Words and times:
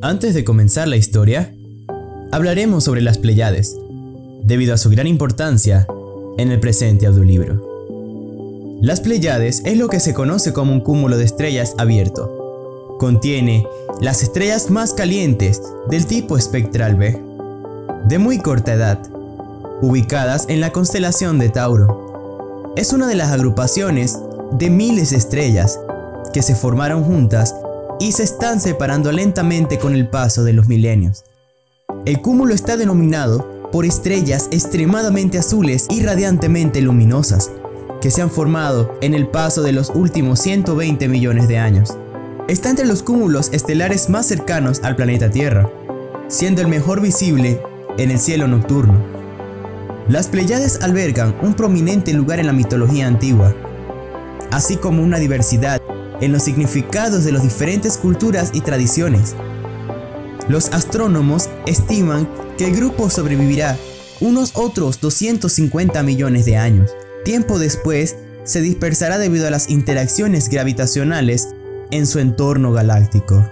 Antes 0.00 0.32
de 0.32 0.44
comenzar 0.44 0.86
la 0.86 0.96
historia, 0.96 1.52
hablaremos 2.30 2.84
sobre 2.84 3.00
las 3.00 3.18
Pleiades, 3.18 3.76
debido 4.44 4.72
a 4.72 4.78
su 4.78 4.90
gran 4.90 5.08
importancia 5.08 5.88
en 6.38 6.52
el 6.52 6.60
presente 6.60 7.06
audiolibro. 7.06 8.78
Las 8.80 9.00
Pleiades 9.00 9.60
es 9.64 9.76
lo 9.76 9.88
que 9.88 9.98
se 9.98 10.14
conoce 10.14 10.52
como 10.52 10.72
un 10.72 10.82
cúmulo 10.82 11.18
de 11.18 11.24
estrellas 11.24 11.74
abierto. 11.78 12.96
Contiene 13.00 13.66
las 14.00 14.22
estrellas 14.22 14.70
más 14.70 14.94
calientes 14.94 15.60
del 15.90 16.06
tipo 16.06 16.38
espectral 16.38 16.94
B, 16.94 17.20
de 18.06 18.18
muy 18.18 18.38
corta 18.38 18.74
edad, 18.74 19.00
ubicadas 19.82 20.46
en 20.48 20.60
la 20.60 20.70
constelación 20.70 21.40
de 21.40 21.48
Tauro. 21.48 22.72
Es 22.76 22.92
una 22.92 23.08
de 23.08 23.16
las 23.16 23.32
agrupaciones 23.32 24.16
de 24.52 24.70
miles 24.70 25.10
de 25.10 25.16
estrellas 25.16 25.80
que 26.32 26.42
se 26.42 26.54
formaron 26.54 27.02
juntas 27.02 27.52
y 28.00 28.12
se 28.12 28.22
están 28.22 28.60
separando 28.60 29.12
lentamente 29.12 29.78
con 29.78 29.94
el 29.94 30.08
paso 30.08 30.44
de 30.44 30.52
los 30.52 30.68
milenios. 30.68 31.24
El 32.04 32.20
cúmulo 32.20 32.54
está 32.54 32.76
denominado 32.76 33.70
por 33.72 33.84
estrellas 33.84 34.48
extremadamente 34.50 35.38
azules 35.38 35.86
y 35.90 36.02
radiantemente 36.02 36.80
luminosas, 36.80 37.50
que 38.00 38.10
se 38.10 38.22
han 38.22 38.30
formado 38.30 38.96
en 39.00 39.14
el 39.14 39.26
paso 39.28 39.62
de 39.62 39.72
los 39.72 39.90
últimos 39.90 40.40
120 40.40 41.08
millones 41.08 41.48
de 41.48 41.58
años. 41.58 41.96
Está 42.48 42.70
entre 42.70 42.86
los 42.86 43.02
cúmulos 43.02 43.50
estelares 43.52 44.08
más 44.08 44.26
cercanos 44.26 44.80
al 44.82 44.96
planeta 44.96 45.30
Tierra, 45.30 45.68
siendo 46.28 46.62
el 46.62 46.68
mejor 46.68 47.00
visible 47.00 47.60
en 47.98 48.10
el 48.10 48.18
cielo 48.18 48.46
nocturno. 48.46 48.94
Las 50.08 50.28
Pleiades 50.28 50.80
albergan 50.80 51.36
un 51.42 51.52
prominente 51.52 52.14
lugar 52.14 52.38
en 52.40 52.46
la 52.46 52.52
mitología 52.52 53.06
antigua, 53.06 53.54
así 54.50 54.76
como 54.76 55.02
una 55.02 55.18
diversidad 55.18 55.82
en 56.20 56.32
los 56.32 56.42
significados 56.42 57.24
de 57.24 57.32
las 57.32 57.42
diferentes 57.42 57.96
culturas 57.96 58.50
y 58.52 58.60
tradiciones. 58.60 59.34
Los 60.48 60.68
astrónomos 60.72 61.48
estiman 61.66 62.28
que 62.56 62.66
el 62.66 62.76
grupo 62.76 63.10
sobrevivirá 63.10 63.76
unos 64.20 64.52
otros 64.54 65.00
250 65.00 66.02
millones 66.02 66.44
de 66.46 66.56
años. 66.56 66.90
Tiempo 67.24 67.58
después, 67.58 68.16
se 68.44 68.60
dispersará 68.62 69.18
debido 69.18 69.46
a 69.46 69.50
las 69.50 69.68
interacciones 69.68 70.48
gravitacionales 70.48 71.48
en 71.90 72.06
su 72.06 72.18
entorno 72.18 72.72
galáctico. 72.72 73.46